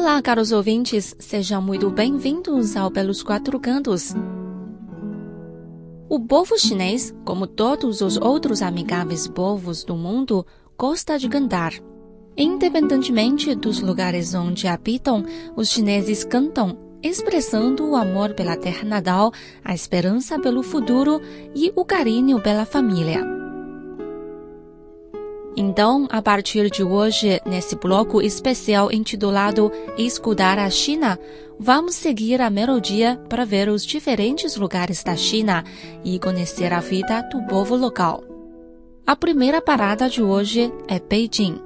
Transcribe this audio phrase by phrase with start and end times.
[0.00, 4.14] Olá, caros ouvintes, sejam muito bem-vindos ao Pelos Quatro Cantos.
[6.08, 10.46] O povo chinês, como todos os outros amigáveis povos do mundo,
[10.78, 11.72] gosta de cantar.
[12.36, 15.24] Independentemente dos lugares onde habitam,
[15.56, 19.32] os chineses cantam, expressando o amor pela terra natal,
[19.64, 21.20] a esperança pelo futuro
[21.56, 23.20] e o carinho pela família.
[25.57, 31.19] Então, a partir de hoje, nesse bloco especial intitulado Escutar a China,
[31.59, 35.63] vamos seguir a melodia para ver os diferentes lugares da China
[36.03, 38.23] e conhecer a vida do povo local.
[39.05, 41.61] A primeira parada de hoje é Beijing.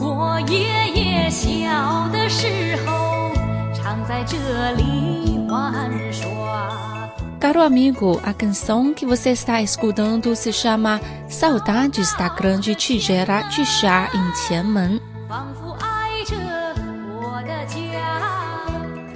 [0.00, 3.32] 我爷爷小的时候
[3.74, 6.29] 常在这里玩耍。
[7.41, 13.65] Caro amigo, a canção que você está escutando se chama Saudades da Grande Tigela de
[13.65, 15.01] Chá em Tianmen.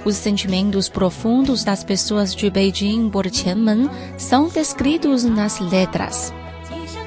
[0.04, 6.34] Os sentimentos profundos das pessoas de Beijing por Tianmen são descritos nas letras.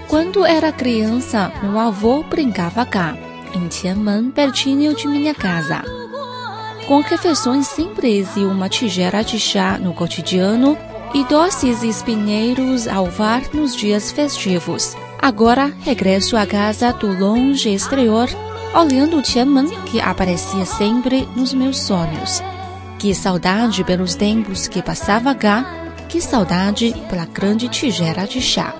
[0.08, 3.14] Quando era criança, meu avô brincava cá,
[3.54, 5.84] em Tianmen, pertinho de minha casa.
[6.88, 10.78] Com refeições simples e uma tigela de chá no cotidiano,
[11.14, 14.96] e doces espinheiros ao var nos dias festivos.
[15.22, 18.30] Agora regresso à casa do longe exterior,
[18.74, 22.42] olhando Tianmen que aparecia sempre nos meus sonhos.
[22.98, 25.66] Que saudade pelos tempos que passava cá,
[26.08, 28.74] que saudade pela grande tigela de chá.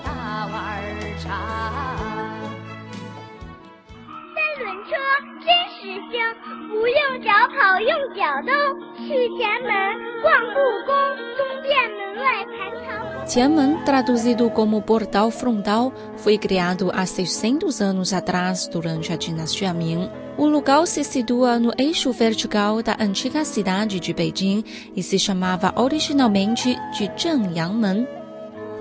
[13.30, 20.10] Tianmen, traduzido como Portal Frontal, foi criado há 600 anos atrás durante a dinastia Ming.
[20.36, 24.64] O lugar se situa no eixo vertical da antiga cidade de Beijing
[24.96, 28.08] e se chamava originalmente de Zhengyangmen.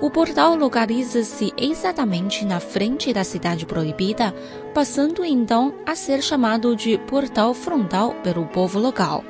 [0.01, 4.33] O portal localiza-se exatamente na frente da cidade proibida,
[4.73, 9.23] passando então a ser chamado de Portal Frontal pelo povo local.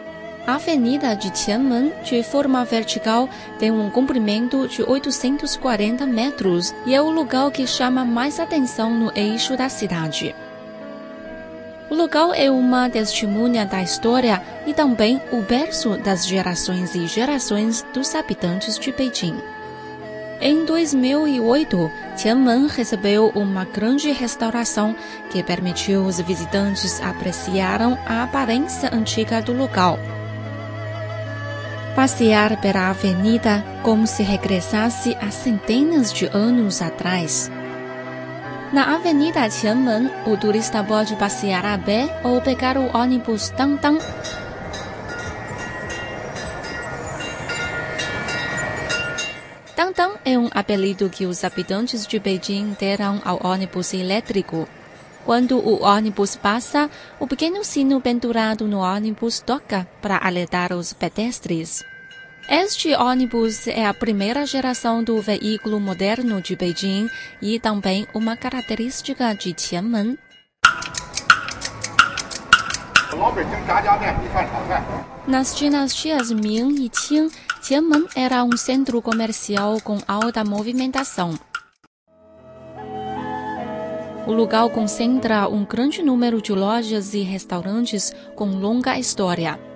[0.47, 3.29] A Avenida de Tianmen, de forma vertical,
[3.59, 9.11] tem um comprimento de 840 metros e é o lugar que chama mais atenção no
[9.15, 10.35] eixo da cidade.
[11.89, 17.85] O local é uma testemunha da história e também o berço das gerações e gerações
[17.93, 19.37] dos habitantes de Beijing.
[20.41, 24.95] Em 2008, Tianmen recebeu uma grande restauração
[25.29, 29.99] que permitiu os visitantes apreciarem a aparência antiga do local
[31.99, 37.51] passear pela avenida como se regressasse a centenas de anos atrás.
[38.71, 43.99] Na Avenida Tianmen, o turista pode passear a pé ou pegar o ônibus Tangtang.
[49.75, 54.69] Tangtang é um apelido que os habitantes de Beijing deram ao ônibus elétrico.
[55.25, 56.89] Quando o ônibus passa,
[57.19, 61.88] o pequeno sino pendurado no ônibus toca para alertar os pedestres.
[62.51, 67.07] Este ônibus é a primeira geração do veículo moderno de Beijing
[67.39, 70.17] e também uma característica de Tianmen.
[75.27, 77.29] Nas dinastias Ming e Qing,
[77.61, 81.37] Tianmen era um centro comercial com alta movimentação.
[84.25, 89.68] O lugar concentra um grande número de lojas e restaurantes com longa história.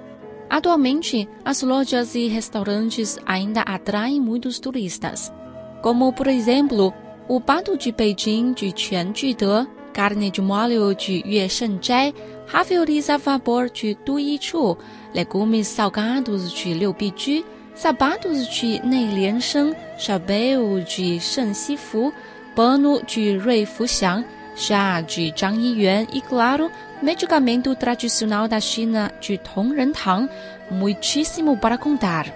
[0.54, 5.34] Atualmente, as lojas e restaurantes ainda atraem muitos turistas,
[5.82, 6.94] como, por exemplo,
[7.28, 12.14] o pato de Beijing de Qianjide, carne de molho de Yue Shenzhai,
[12.46, 14.78] raviolis a vapor de Du Yichu,
[15.12, 17.44] legumes salgados de Liu Biji,
[17.74, 22.14] sapatos de Nei Liansheng, chapéu de Shen Xifu,
[22.56, 24.24] pano de Rui Fuxiang,
[24.55, 26.71] chá de Zhang Yiyuan e, claro,
[27.03, 30.29] medicamento tradicional da China de Tongren-tang,
[30.71, 32.27] muitíssimo para contar.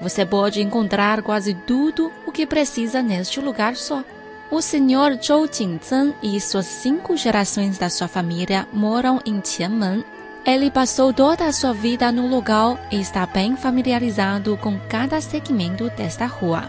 [0.00, 4.02] Você pode encontrar quase tudo o que precisa neste lugar só.
[4.50, 10.04] O senhor Zhou Jingzhen e suas cinco gerações da sua família moram em Tianmen.
[10.44, 15.88] Ele passou toda a sua vida no lugar e está bem familiarizado com cada segmento
[15.90, 16.68] desta rua.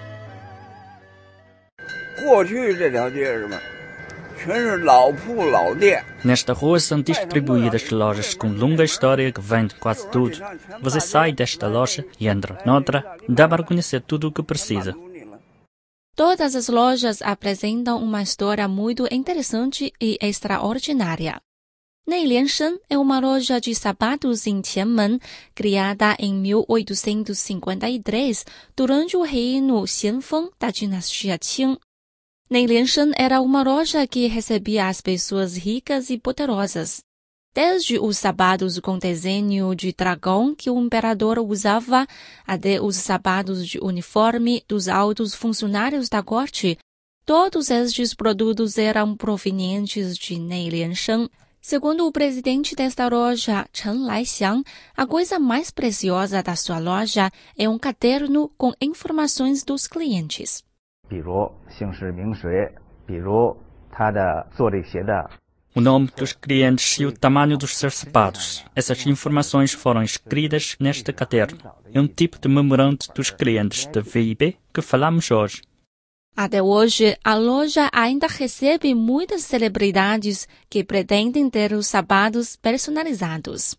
[2.23, 3.59] 过去这条街是吧
[6.24, 10.38] ？Nesta rua são distribuídas lojas com longa história que vendem quase tudo.
[10.80, 14.94] Você sai desta loja e entra noutra, dá para conhecer tudo o que precisa.
[16.14, 21.40] Todas as lojas apresentam uma história muito interessante e extraordinária.
[22.08, 25.18] Neilianshan é uma loja de sapatos em Tianmen,
[25.56, 28.46] criada em 1853
[28.76, 31.76] durante o reino Xianfeng da dinastia Qing.
[32.48, 37.00] Neilianshan era uma loja que recebia as pessoas ricas e poderosas.
[37.52, 42.06] Desde os sapatos com desenho de dragão que o imperador usava,
[42.46, 46.78] até os sapatos de uniforme dos altos funcionários da corte,
[47.24, 51.28] todos estes produtos eram provenientes de Neilianshan.
[51.60, 54.62] Segundo o presidente desta loja, Chen Laixiang,
[54.96, 57.28] a coisa mais preciosa da sua loja
[57.58, 60.64] é um caderno com informações dos clientes.
[65.74, 68.64] O nome dos clientes e o tamanho dos seus sapatos.
[68.74, 71.58] Essas informações foram escritas neste caderno.
[71.92, 75.62] É um tipo de memorando dos clientes de VIP que falamos hoje.
[76.34, 83.76] Até hoje, a loja ainda recebe muitas celebridades que pretendem ter os sapatos personalizados.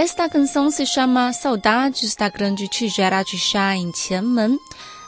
[0.00, 4.56] Esta canção se chama Saudades da Grande Tigela de Chá em Tianmen.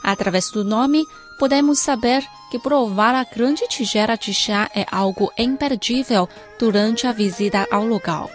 [0.02, 1.06] Através do nome,
[1.38, 6.28] podemos saber que provar a grande tigela de chá é algo imperdível
[6.58, 8.28] durante a visita ao local.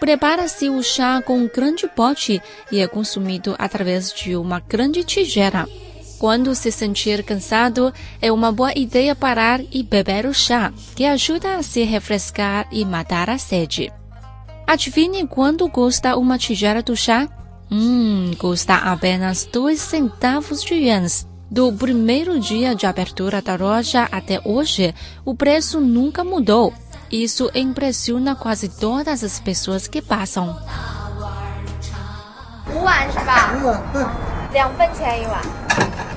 [0.00, 2.40] Prepara-se o chá com um grande pote
[2.72, 5.68] e é consumido através de uma grande tigela.
[6.18, 11.56] Quando se sentir cansado, é uma boa ideia parar e beber o chá, que ajuda
[11.56, 13.92] a se refrescar e matar a sede.
[14.68, 17.26] Adivinhe quanto custa uma tigela do chá?
[17.72, 21.26] Hum, custa apenas dois centavos de ienes.
[21.50, 24.94] Do primeiro dia de abertura da loja até hoje,
[25.24, 26.74] o preço nunca mudou.
[27.10, 30.54] Isso impressiona quase todas as pessoas que passam.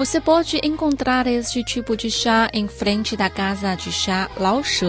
[0.00, 4.86] Você pode encontrar este tipo de chá em frente da casa de chá Lao She.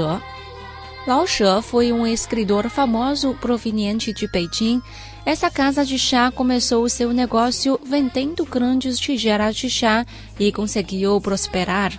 [1.06, 4.82] Lao She foi um escritor famoso proveniente de Beijing
[5.26, 10.06] essa casa de chá começou seu negócio vendendo grandes tigelas de chá
[10.40, 11.92] e conseguiu prosperar.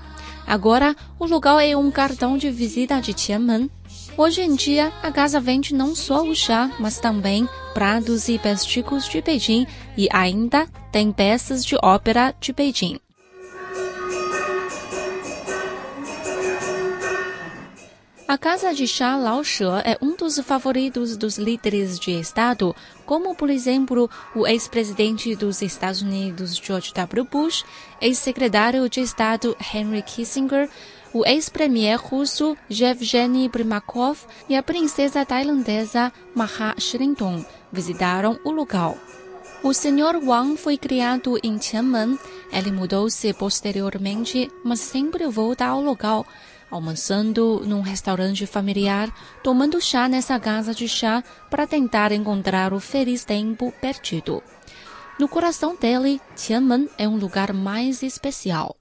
[0.47, 3.71] Agora, o lugar é um cartão de visita de Tianmen.
[4.17, 9.09] Hoje em dia, a casa vende não só o chá, mas também pratos e pesticos
[9.09, 9.67] de Beijing
[9.97, 13.01] e ainda tem peças de ópera de Beijing.
[18.29, 22.75] A casa de chá Lao She é um dos favoritos dos líderes de Estado,
[23.05, 27.29] como, por exemplo, o ex-presidente dos Estados Unidos George W.
[27.31, 27.65] Bush,
[28.01, 30.71] ex-secretário de Estado Henry Kissinger,
[31.13, 34.19] o ex-premier russo Yevgeny Primakov
[34.49, 38.97] e a princesa tailandesa Maha Shirintong visitaram o local.
[39.63, 40.21] O Sr.
[40.25, 42.19] Wang foi criado em Tianmen.
[42.53, 46.27] Ele mudou-se posteriormente, mas sempre volta ao local
[46.73, 49.15] almoçando num restaurante familiar,
[49.45, 54.43] tomando chá nessa casa de chá para tentar encontrar o feliz tempo perdido.
[55.21, 58.75] No coração dele, Tianmen é um lugar mais especial.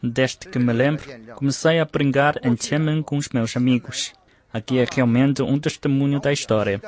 [0.00, 1.04] Desde que me lembro,
[1.34, 4.12] comecei a brincar em Tianmen com os meus amigos.
[4.52, 6.80] Aqui é realmente um testemunho da história.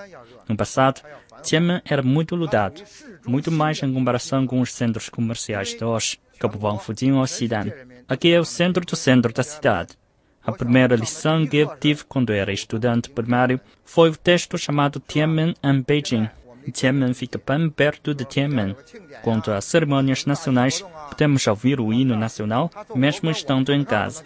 [0.48, 1.02] No passado,
[1.42, 2.80] Tianmen era muito lutado,
[3.26, 7.72] muito mais em comparação com os centros comerciais de hoje, como Wangfujing ou Xidan.
[8.08, 9.98] Aqui é o centro do centro da cidade.
[10.46, 15.56] A primeira lição que eu tive quando era estudante primário foi o texto chamado Tianmen
[15.62, 16.30] em Beijing.
[16.72, 18.76] Tianmen fica bem perto de Tianmen.
[19.22, 24.22] Quanto às cerimônias nacionais, podemos ouvir o hino nacional mesmo estando em casa.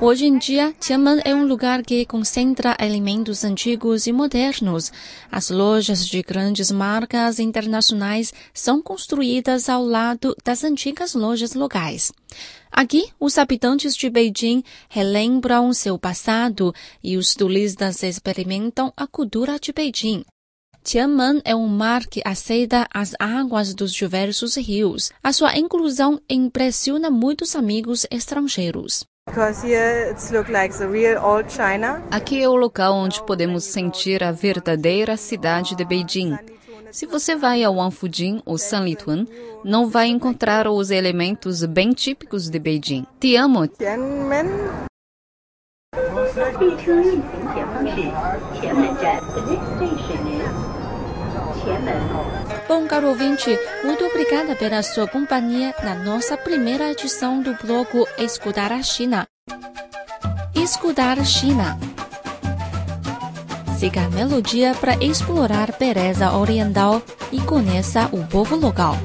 [0.00, 4.90] Hoje em dia, Tianmen é um lugar que concentra elementos antigos e modernos.
[5.30, 12.12] As lojas de grandes marcas internacionais são construídas ao lado das antigas lojas locais.
[12.72, 16.74] Aqui, os habitantes de Beijing relembram seu passado
[17.04, 20.24] e os turistas experimentam a cultura de Beijing.
[20.82, 25.12] Tianmen é um mar que aceita as águas dos diversos rios.
[25.22, 29.04] A sua inclusão impressiona muitos amigos estrangeiros.
[32.10, 36.36] Aqui é o local onde podemos sentir a verdadeira cidade de Beijing.
[36.92, 39.26] Se você vai ao Wanfujing ou Sanlitun,
[39.64, 43.06] não vai encontrar os elementos bem típicos de Beijing.
[43.18, 43.66] Te amo!
[52.68, 58.70] Bom, caro ouvinte, muito obrigada pela sua companhia na nossa primeira edição do bloco Escutar
[58.70, 59.26] a China.
[60.54, 61.78] escutar China.
[63.82, 68.96] Siga a melodia para explorar Pereza Oriental e conheça o povo local.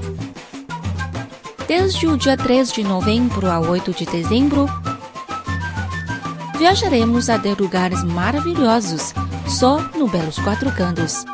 [1.68, 4.68] Desde o dia 3 de novembro a 8 de dezembro,
[6.60, 9.16] viajaremos até lugares maravilhosos
[9.48, 11.26] só no Belos Quatro Cantos.